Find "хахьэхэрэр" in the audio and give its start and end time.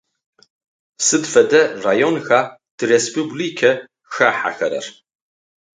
4.13-4.85